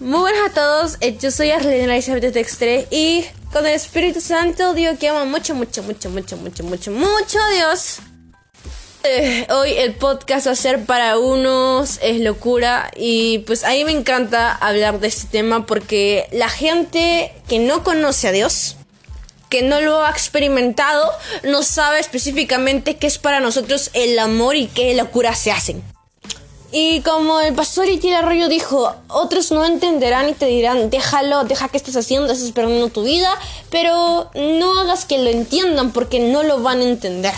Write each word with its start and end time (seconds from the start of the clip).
Muy 0.00 0.20
buenas 0.20 0.52
a 0.52 0.54
todos, 0.54 0.96
eh, 1.00 1.18
yo 1.20 1.32
soy 1.32 1.50
Arlene 1.50 1.92
Elizabeth 1.92 2.32
Textre 2.32 2.86
y 2.88 3.24
con 3.52 3.66
el 3.66 3.72
Espíritu 3.72 4.20
Santo 4.20 4.72
digo 4.72 4.96
que 4.96 5.08
amo 5.08 5.26
mucho, 5.26 5.56
mucho, 5.56 5.82
mucho, 5.82 6.08
mucho, 6.08 6.36
mucho, 6.36 6.62
mucho, 6.62 6.92
mucho 6.92 7.38
Dios. 7.52 7.98
Eh, 9.02 9.48
hoy 9.50 9.72
el 9.72 9.94
podcast 9.94 10.46
va 10.46 10.52
a 10.52 10.54
ser 10.54 10.84
para 10.84 11.18
unos, 11.18 11.98
es 12.00 12.20
locura 12.20 12.92
y 12.96 13.38
pues 13.40 13.64
a 13.64 13.70
mí 13.70 13.82
me 13.82 13.90
encanta 13.90 14.52
hablar 14.52 15.00
de 15.00 15.08
este 15.08 15.26
tema 15.26 15.66
porque 15.66 16.28
la 16.30 16.48
gente 16.48 17.34
que 17.48 17.58
no 17.58 17.82
conoce 17.82 18.28
a 18.28 18.32
Dios, 18.32 18.76
que 19.48 19.62
no 19.62 19.80
lo 19.80 20.04
ha 20.04 20.10
experimentado, 20.10 21.10
no 21.42 21.64
sabe 21.64 21.98
específicamente 21.98 22.98
qué 22.98 23.08
es 23.08 23.18
para 23.18 23.40
nosotros 23.40 23.90
el 23.94 24.16
amor 24.20 24.54
y 24.54 24.68
qué 24.68 24.94
locura 24.94 25.34
se 25.34 25.50
hacen. 25.50 25.82
Y 26.70 27.00
como 27.00 27.40
el 27.40 27.54
pastor 27.54 27.88
Itiel 27.88 28.14
Arroyo 28.14 28.48
dijo, 28.48 28.94
otros 29.08 29.50
no 29.52 29.64
entenderán 29.64 30.28
y 30.28 30.34
te 30.34 30.46
dirán, 30.46 30.90
déjalo, 30.90 31.44
deja 31.44 31.68
que 31.68 31.78
estés 31.78 31.96
haciendo, 31.96 32.30
estás 32.30 32.52
perdiendo 32.52 32.88
tu 32.88 33.04
vida, 33.04 33.30
pero 33.70 34.30
no 34.34 34.78
hagas 34.80 35.06
que 35.06 35.18
lo 35.18 35.30
entiendan 35.30 35.92
porque 35.92 36.20
no 36.20 36.42
lo 36.42 36.60
van 36.60 36.80
a 36.80 36.84
entender. 36.84 37.32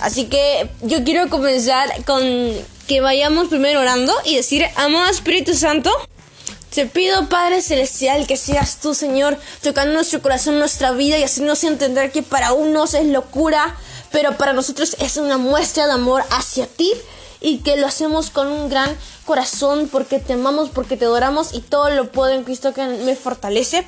Así 0.00 0.26
que 0.26 0.68
yo 0.82 1.04
quiero 1.04 1.30
comenzar 1.30 1.88
con 2.04 2.22
que 2.88 3.00
vayamos 3.00 3.48
primero 3.48 3.80
orando 3.80 4.12
y 4.24 4.34
decir, 4.34 4.66
amado 4.74 5.06
Espíritu 5.06 5.54
Santo, 5.54 5.90
te 6.74 6.86
pido 6.86 7.28
Padre 7.28 7.62
Celestial 7.62 8.26
que 8.26 8.36
seas 8.36 8.80
tú, 8.80 8.94
Señor, 8.94 9.38
tocando 9.62 9.94
nuestro 9.94 10.20
corazón, 10.20 10.58
nuestra 10.58 10.90
vida 10.90 11.18
y 11.18 11.22
haciéndonos 11.22 11.62
entender 11.62 12.10
que 12.10 12.22
para 12.22 12.52
unos 12.52 12.94
es 12.94 13.06
locura, 13.06 13.76
pero 14.10 14.36
para 14.36 14.52
nosotros 14.52 14.96
es 14.98 15.16
una 15.18 15.38
muestra 15.38 15.86
de 15.86 15.92
amor 15.92 16.24
hacia 16.30 16.66
ti 16.66 16.92
y 17.40 17.58
que 17.58 17.76
lo 17.76 17.86
hacemos 17.86 18.30
con 18.30 18.48
un 18.48 18.68
gran 18.68 18.96
corazón 19.24 19.88
porque 19.90 20.18
te 20.18 20.34
amamos, 20.34 20.70
porque 20.70 20.96
te 20.96 21.04
adoramos 21.04 21.54
y 21.54 21.60
todo 21.60 21.90
lo 21.90 22.10
puedo 22.10 22.32
en 22.32 22.44
Cristo 22.44 22.72
que 22.72 22.86
me 22.86 23.16
fortalece. 23.16 23.86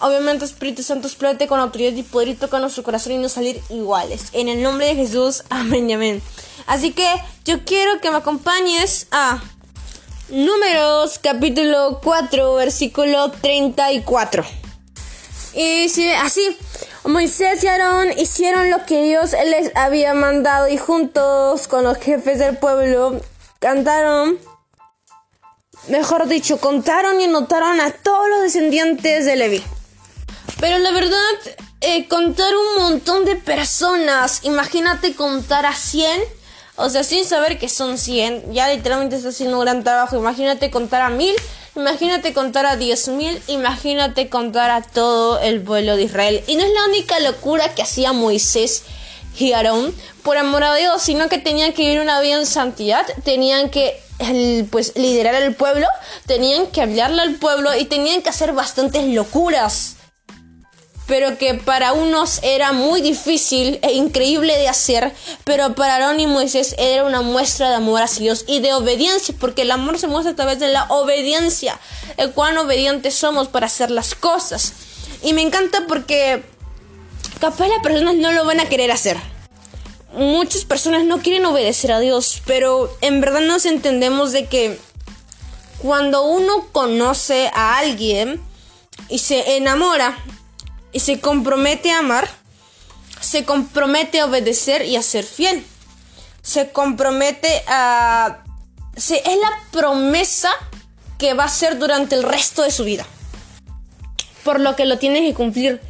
Obviamente, 0.00 0.46
Espíritu 0.46 0.82
Santo, 0.82 1.08
explótate 1.08 1.46
con 1.46 1.60
autoridad 1.60 1.92
y 1.92 2.02
poder 2.02 2.28
y 2.28 2.34
toca 2.34 2.58
nuestro 2.58 2.82
corazón 2.82 3.12
y 3.12 3.18
no 3.18 3.28
salir 3.28 3.60
iguales. 3.68 4.28
En 4.32 4.48
el 4.48 4.62
nombre 4.62 4.86
de 4.86 4.94
Jesús, 4.94 5.44
amén 5.50 5.90
y 5.90 5.92
amén. 5.92 6.22
Así 6.66 6.92
que 6.92 7.06
yo 7.44 7.64
quiero 7.64 8.00
que 8.00 8.10
me 8.10 8.16
acompañes 8.16 9.06
a 9.10 9.42
Números 10.30 11.18
capítulo 11.20 12.00
4, 12.02 12.54
versículo 12.54 13.32
34. 13.32 14.44
Y 15.54 15.82
dice 15.82 16.14
así, 16.14 16.56
Moisés 17.04 17.64
y 17.64 17.66
Aarón 17.66 18.12
hicieron 18.18 18.70
lo 18.70 18.84
que 18.84 19.02
Dios 19.02 19.32
les 19.32 19.74
había 19.74 20.12
mandado 20.12 20.68
y 20.68 20.76
juntos 20.76 21.66
con 21.66 21.82
los 21.84 21.96
jefes 21.98 22.38
del 22.38 22.58
pueblo 22.58 23.20
cantaron, 23.58 24.38
mejor 25.88 26.28
dicho, 26.28 26.58
contaron 26.58 27.20
y 27.20 27.24
anotaron 27.24 27.80
a 27.80 27.90
todos 27.90 28.28
los 28.28 28.42
descendientes 28.42 29.24
de 29.24 29.36
Levi. 29.36 29.62
Pero 30.60 30.78
la 30.78 30.90
verdad, 30.90 31.16
eh, 31.80 32.06
contar 32.06 32.52
un 32.54 32.82
montón 32.82 33.24
de 33.24 33.36
personas, 33.36 34.40
imagínate 34.44 35.14
contar 35.14 35.64
a 35.64 35.74
100, 35.74 36.20
o 36.80 36.90
sea, 36.90 37.04
sin 37.04 37.24
saber 37.24 37.58
que 37.58 37.68
son 37.68 37.98
100, 37.98 38.52
ya 38.52 38.68
literalmente 38.68 39.16
está 39.16 39.28
haciendo 39.28 39.58
un 39.58 39.64
gran 39.64 39.84
trabajo, 39.84 40.16
imagínate 40.16 40.70
contar 40.70 41.02
a 41.02 41.10
1000 41.10 41.34
Imagínate 41.76 42.32
contar 42.32 42.66
a 42.66 42.76
10.000, 42.76 43.42
imagínate 43.46 44.28
contar 44.28 44.70
a 44.70 44.82
todo 44.82 45.38
el 45.38 45.62
pueblo 45.62 45.96
de 45.96 46.02
Israel. 46.02 46.42
Y 46.48 46.56
no 46.56 46.64
es 46.64 46.70
la 46.72 46.84
única 46.86 47.20
locura 47.20 47.72
que 47.74 47.82
hacía 47.82 48.12
Moisés 48.12 48.82
y 49.38 49.52
Aarón. 49.52 49.94
Por 50.24 50.36
amor 50.36 50.64
a 50.64 50.74
Dios, 50.74 51.00
sino 51.00 51.28
que 51.28 51.38
tenían 51.38 51.72
que 51.72 51.82
vivir 51.82 52.00
una 52.00 52.20
vida 52.20 52.38
en 52.38 52.46
santidad, 52.46 53.06
tenían 53.24 53.70
que 53.70 54.02
pues 54.70 54.92
liderar 54.96 55.36
al 55.36 55.54
pueblo, 55.54 55.86
tenían 56.26 56.66
que 56.66 56.82
hablarle 56.82 57.22
al 57.22 57.36
pueblo 57.36 57.74
y 57.74 57.84
tenían 57.84 58.20
que 58.20 58.30
hacer 58.30 58.52
bastantes 58.52 59.06
locuras 59.06 59.96
pero 61.10 61.38
que 61.38 61.54
para 61.54 61.92
unos 61.92 62.38
era 62.44 62.70
muy 62.70 63.02
difícil 63.02 63.80
e 63.82 63.94
increíble 63.94 64.56
de 64.56 64.68
hacer, 64.68 65.12
pero 65.42 65.74
para 65.74 65.94
Aarón 65.94 66.20
y 66.20 66.28
Moisés 66.28 66.76
era 66.78 67.02
una 67.04 67.20
muestra 67.20 67.68
de 67.68 67.74
amor 67.74 68.00
hacia 68.00 68.22
Dios 68.22 68.44
y 68.46 68.60
de 68.60 68.74
obediencia, 68.74 69.34
porque 69.40 69.62
el 69.62 69.72
amor 69.72 69.98
se 69.98 70.06
muestra 70.06 70.34
a 70.34 70.36
través 70.36 70.60
de 70.60 70.68
la 70.68 70.84
obediencia, 70.84 71.80
el 72.16 72.30
cuán 72.30 72.56
obedientes 72.58 73.16
somos 73.16 73.48
para 73.48 73.66
hacer 73.66 73.90
las 73.90 74.14
cosas. 74.14 74.72
Y 75.24 75.32
me 75.32 75.42
encanta 75.42 75.84
porque 75.88 76.44
capaz 77.40 77.66
las 77.66 77.82
personas 77.82 78.14
no 78.14 78.30
lo 78.30 78.44
van 78.44 78.60
a 78.60 78.68
querer 78.68 78.92
hacer. 78.92 79.16
Muchas 80.12 80.64
personas 80.64 81.02
no 81.02 81.18
quieren 81.18 81.44
obedecer 81.44 81.90
a 81.90 81.98
Dios, 81.98 82.40
pero 82.46 82.96
en 83.00 83.20
verdad 83.20 83.40
nos 83.40 83.66
entendemos 83.66 84.30
de 84.30 84.46
que 84.46 84.78
cuando 85.78 86.22
uno 86.22 86.68
conoce 86.70 87.50
a 87.52 87.78
alguien 87.78 88.40
y 89.08 89.18
se 89.18 89.56
enamora, 89.56 90.16
y 90.92 91.00
se 91.00 91.20
compromete 91.20 91.90
a 91.90 91.98
amar, 91.98 92.28
se 93.20 93.44
compromete 93.44 94.20
a 94.20 94.26
obedecer 94.26 94.84
y 94.84 94.96
a 94.96 95.02
ser 95.02 95.24
fiel. 95.24 95.64
Se 96.42 96.70
compromete 96.70 97.62
a... 97.68 98.44
Se, 98.96 99.16
es 99.18 99.36
la 99.36 99.52
promesa 99.70 100.50
que 101.18 101.34
va 101.34 101.44
a 101.44 101.48
ser 101.48 101.78
durante 101.78 102.14
el 102.14 102.22
resto 102.22 102.62
de 102.62 102.70
su 102.70 102.84
vida. 102.84 103.06
Por 104.42 104.58
lo 104.58 104.74
que 104.74 104.86
lo 104.86 104.98
tiene 104.98 105.20
que 105.20 105.34
cumplir. 105.34 105.80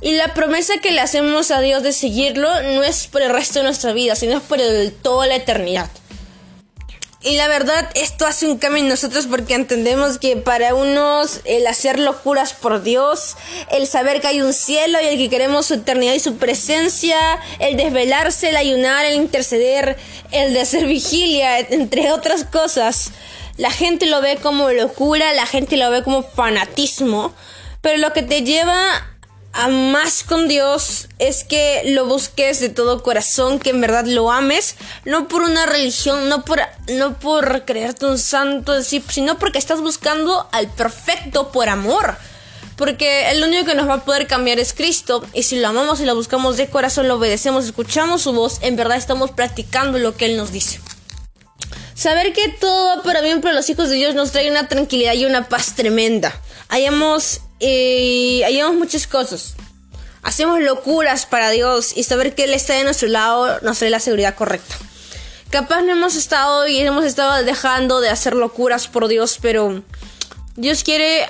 Y 0.00 0.12
la 0.12 0.34
promesa 0.34 0.74
que 0.82 0.92
le 0.92 1.00
hacemos 1.00 1.50
a 1.50 1.60
Dios 1.60 1.82
de 1.82 1.92
seguirlo 1.92 2.48
no 2.62 2.82
es 2.82 3.06
por 3.06 3.22
el 3.22 3.30
resto 3.30 3.60
de 3.60 3.64
nuestra 3.64 3.92
vida, 3.92 4.14
sino 4.14 4.40
por 4.40 4.58
toda 5.02 5.26
la 5.26 5.36
eternidad. 5.36 5.90
Y 7.24 7.36
la 7.36 7.48
verdad, 7.48 7.88
esto 7.94 8.26
hace 8.26 8.46
un 8.46 8.58
cambio 8.58 8.82
en 8.82 8.88
nosotros 8.90 9.26
porque 9.26 9.54
entendemos 9.54 10.18
que 10.18 10.36
para 10.36 10.74
unos 10.74 11.40
el 11.46 11.66
hacer 11.66 11.98
locuras 11.98 12.52
por 12.52 12.82
Dios, 12.82 13.38
el 13.70 13.86
saber 13.86 14.20
que 14.20 14.26
hay 14.26 14.42
un 14.42 14.52
cielo 14.52 14.98
y 15.00 15.06
el 15.06 15.16
que 15.16 15.30
queremos 15.30 15.64
su 15.64 15.74
eternidad 15.74 16.12
y 16.12 16.20
su 16.20 16.36
presencia, 16.36 17.16
el 17.60 17.78
desvelarse, 17.78 18.50
el 18.50 18.56
ayunar, 18.56 19.06
el 19.06 19.14
interceder, 19.14 19.96
el 20.32 20.52
de 20.52 20.60
hacer 20.60 20.84
vigilia, 20.84 21.60
entre 21.60 22.12
otras 22.12 22.44
cosas, 22.44 23.12
la 23.56 23.70
gente 23.70 24.04
lo 24.04 24.20
ve 24.20 24.36
como 24.36 24.70
locura, 24.70 25.32
la 25.32 25.46
gente 25.46 25.78
lo 25.78 25.90
ve 25.90 26.02
como 26.02 26.24
fanatismo, 26.24 27.32
pero 27.80 27.96
lo 27.96 28.12
que 28.12 28.22
te 28.22 28.42
lleva 28.42 29.13
a 29.54 29.68
más 29.68 30.24
con 30.24 30.48
Dios 30.48 31.08
es 31.20 31.44
que 31.44 31.82
lo 31.86 32.06
busques 32.06 32.58
de 32.58 32.68
todo 32.68 33.04
corazón, 33.04 33.60
que 33.60 33.70
en 33.70 33.80
verdad 33.80 34.04
lo 34.04 34.32
ames, 34.32 34.74
no 35.04 35.28
por 35.28 35.42
una 35.42 35.64
religión, 35.64 36.28
no 36.28 36.44
por, 36.44 36.60
no 36.88 37.18
por 37.20 37.64
creerte 37.64 38.04
un 38.06 38.18
santo, 38.18 38.82
sino 38.82 39.38
porque 39.38 39.58
estás 39.58 39.80
buscando 39.80 40.48
al 40.50 40.68
perfecto 40.72 41.52
por 41.52 41.68
amor. 41.68 42.16
Porque 42.76 43.30
el 43.30 43.44
único 43.44 43.66
que 43.66 43.76
nos 43.76 43.88
va 43.88 43.94
a 43.94 44.04
poder 44.04 44.26
cambiar 44.26 44.58
es 44.58 44.72
Cristo. 44.72 45.24
Y 45.32 45.44
si 45.44 45.60
lo 45.60 45.68
amamos 45.68 46.00
y 46.00 46.04
lo 46.04 46.16
buscamos 46.16 46.56
de 46.56 46.68
corazón, 46.68 47.06
lo 47.06 47.14
obedecemos, 47.14 47.64
escuchamos 47.64 48.22
su 48.22 48.32
voz, 48.32 48.58
en 48.62 48.74
verdad 48.74 48.96
estamos 48.96 49.30
practicando 49.30 49.98
lo 50.00 50.16
que 50.16 50.26
Él 50.26 50.36
nos 50.36 50.50
dice. 50.50 50.80
Saber 51.94 52.32
que 52.32 52.48
todo 52.48 52.88
va 52.96 53.02
para 53.04 53.20
bien 53.20 53.40
para 53.40 53.54
los 53.54 53.70
hijos 53.70 53.88
de 53.88 53.94
Dios 53.94 54.16
nos 54.16 54.32
trae 54.32 54.50
una 54.50 54.66
tranquilidad 54.66 55.12
y 55.14 55.26
una 55.26 55.48
paz 55.48 55.76
tremenda. 55.76 56.34
Hayamos 56.68 57.42
y 57.58 58.42
hallamos 58.44 58.76
muchas 58.76 59.06
cosas. 59.06 59.54
Hacemos 60.22 60.60
locuras 60.60 61.26
para 61.26 61.50
Dios 61.50 61.92
y 61.96 62.04
saber 62.04 62.34
que 62.34 62.44
Él 62.44 62.54
está 62.54 62.74
de 62.74 62.84
nuestro 62.84 63.08
lado 63.08 63.60
nos 63.60 63.78
trae 63.78 63.90
la 63.90 64.00
seguridad 64.00 64.34
correcta. 64.34 64.74
Capaz 65.50 65.82
no 65.82 65.92
hemos 65.92 66.16
estado 66.16 66.66
y 66.66 66.78
hemos 66.78 67.04
estado 67.04 67.44
dejando 67.44 68.00
de 68.00 68.08
hacer 68.08 68.34
locuras 68.34 68.88
por 68.88 69.06
Dios, 69.06 69.38
pero 69.40 69.82
Dios 70.56 70.82
quiere 70.82 71.26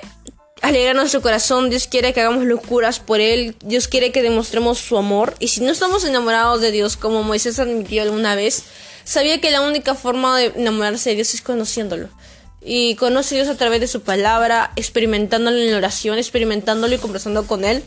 alegrar 0.62 0.94
nuestro 0.94 1.20
corazón, 1.20 1.68
Dios 1.68 1.88
quiere 1.88 2.12
que 2.14 2.20
hagamos 2.20 2.44
locuras 2.44 3.00
por 3.00 3.20
Él, 3.20 3.56
Dios 3.62 3.88
quiere 3.88 4.12
que 4.12 4.22
demostremos 4.22 4.78
su 4.78 4.96
amor. 4.96 5.34
Y 5.40 5.48
si 5.48 5.60
no 5.60 5.72
estamos 5.72 6.04
enamorados 6.04 6.60
de 6.60 6.70
Dios, 6.70 6.96
como 6.96 7.22
Moisés 7.22 7.58
admitió 7.58 8.02
alguna 8.02 8.34
vez, 8.34 8.62
sabía 9.04 9.40
que 9.40 9.50
la 9.50 9.60
única 9.60 9.94
forma 9.94 10.38
de 10.38 10.46
enamorarse 10.56 11.10
de 11.10 11.16
Dios 11.16 11.34
es 11.34 11.42
conociéndolo 11.42 12.08
y 12.64 12.94
conoce 12.94 13.34
a 13.34 13.42
Dios 13.42 13.54
a 13.54 13.58
través 13.58 13.80
de 13.80 13.86
su 13.86 14.00
palabra, 14.00 14.72
experimentándolo 14.76 15.58
en 15.58 15.70
la 15.70 15.76
oración, 15.76 16.18
experimentándolo 16.18 16.94
y 16.94 16.98
conversando 16.98 17.46
con 17.46 17.64
Él. 17.64 17.84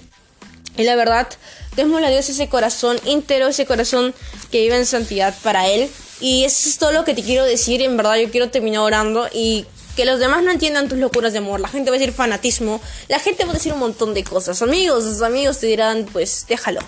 Y 0.77 0.83
la 0.83 0.95
verdad, 0.95 1.27
démosle 1.75 2.07
a 2.07 2.09
Dios 2.12 2.29
ese 2.29 2.47
corazón 2.47 3.00
íntegro, 3.06 3.47
ese 3.47 3.65
corazón 3.65 4.13
que 4.51 4.62
vive 4.62 4.77
en 4.77 4.85
santidad 4.85 5.33
para 5.41 5.68
Él. 5.68 5.89
Y 6.21 6.44
eso 6.44 6.69
es 6.69 6.77
todo 6.77 6.91
lo 6.91 7.03
que 7.03 7.15
te 7.15 7.24
quiero 7.24 7.44
decir. 7.44 7.81
En 7.81 7.97
verdad, 7.97 8.18
yo 8.18 8.29
quiero 8.29 8.51
terminar 8.51 8.81
orando 8.81 9.27
y 9.33 9.65
que 9.95 10.06
los 10.06 10.19
demás 10.19 10.44
no 10.44 10.51
entiendan 10.51 10.88
tus 10.88 11.00
locuras 11.00 11.31
de 11.31 11.39
amor. 11.39 11.59
La 11.59 11.69
gente 11.69 11.89
va 11.89 11.95
a 11.95 12.00
decir 12.00 12.13
fanatismo. 12.13 12.80
La 13.07 13.18
gente 13.18 13.45
va 13.45 13.51
a 13.51 13.53
decir 13.56 13.73
un 13.73 13.80
montón 13.80 14.13
de 14.13 14.23
cosas. 14.23 14.62
Amigos, 14.62 15.03
sus 15.06 15.23
amigos 15.23 15.57
te 15.57 15.65
dirán, 15.65 16.06
pues 16.13 16.45
déjalo. 16.47 16.81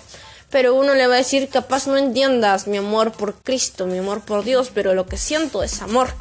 Pero 0.50 0.74
uno 0.74 0.94
le 0.94 1.08
va 1.08 1.14
a 1.14 1.18
decir, 1.18 1.48
capaz 1.48 1.88
no 1.88 1.96
entiendas 1.96 2.68
mi 2.68 2.76
amor 2.76 3.10
por 3.10 3.34
Cristo, 3.34 3.86
mi 3.86 3.98
amor 3.98 4.20
por 4.20 4.44
Dios, 4.44 4.70
pero 4.72 4.94
lo 4.94 5.06
que 5.06 5.16
siento 5.16 5.64
es 5.64 5.82
amor 5.82 6.12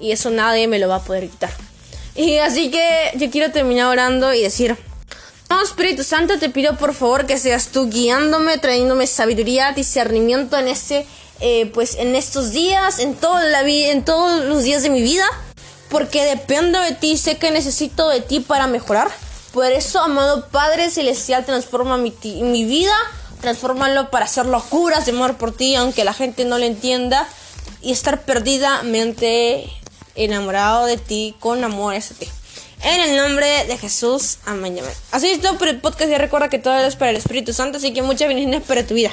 y 0.00 0.12
eso 0.12 0.30
nadie 0.30 0.68
me 0.68 0.78
lo 0.78 0.88
va 0.88 0.96
a 0.96 1.02
poder 1.02 1.28
quitar. 1.28 1.50
Y 2.14 2.38
así 2.38 2.70
que 2.70 3.12
yo 3.16 3.30
quiero 3.30 3.52
terminar 3.52 3.86
orando 3.86 4.32
y 4.32 4.42
decir, 4.42 4.76
oh 5.50 5.62
Espíritu 5.62 6.02
Santo, 6.02 6.38
te 6.38 6.48
pido 6.48 6.76
por 6.76 6.94
favor 6.94 7.26
que 7.26 7.38
seas 7.38 7.68
tú 7.68 7.88
guiándome, 7.90 8.58
trayéndome 8.58 9.06
sabiduría, 9.06 9.72
discernimiento 9.72 10.56
en 10.58 10.68
este, 10.68 11.06
pues 11.74 11.96
en 11.96 12.16
estos 12.16 12.52
días, 12.52 12.98
en 12.98 13.14
toda 13.14 13.44
la 13.44 13.62
vida, 13.62 13.92
en 13.92 14.04
todos 14.04 14.44
los 14.46 14.62
días 14.62 14.82
de 14.82 14.90
mi 14.90 15.02
vida. 15.02 15.26
porque 15.88 16.24
dependo 16.24 16.80
de 16.80 16.92
ti, 16.92 17.16
sé 17.16 17.36
que 17.38 17.50
necesito 17.50 18.08
de 18.08 18.20
ti 18.20 18.40
para 18.40 18.66
mejorar. 18.66 19.08
Por 19.52 19.66
eso, 19.66 20.00
amado 20.00 20.48
Padre 20.48 20.90
Celestial, 20.90 21.44
transforma 21.44 21.96
mi, 21.96 22.12
mi 22.42 22.64
vida, 22.64 22.94
transfórmalo 23.40 24.10
para 24.10 24.24
hacer 24.26 24.46
locuras 24.46 25.06
de 25.06 25.12
amor 25.12 25.36
por 25.36 25.56
ti, 25.56 25.74
aunque 25.76 26.04
la 26.04 26.12
gente 26.12 26.44
no 26.44 26.58
lo 26.58 26.64
entienda, 26.64 27.26
y 27.80 27.92
estar 27.92 28.22
perdidamente 28.22 29.70
enamorado 30.16 30.86
de 30.86 30.96
ti, 30.96 31.34
con 31.40 31.62
amor 31.64 31.94
hacia 31.94 32.16
ti. 32.16 32.26
En 32.82 33.00
el 33.00 33.16
nombre 33.16 33.64
de 33.66 33.78
Jesús, 33.78 34.38
amén. 34.44 34.78
amén. 34.78 34.92
Así 35.10 35.28
es 35.28 35.40
todo 35.40 35.56
por 35.58 35.68
el 35.68 35.80
podcast. 35.80 36.10
Ya 36.10 36.18
recuerda 36.18 36.48
que 36.48 36.58
todo 36.58 36.78
es 36.78 36.96
para 36.96 37.10
el 37.10 37.16
Espíritu 37.16 37.52
Santo, 37.52 37.78
así 37.78 37.92
que 37.92 38.02
muchas 38.02 38.28
bendiciones 38.28 38.62
para 38.62 38.86
tu 38.86 38.94
vida. 38.94 39.10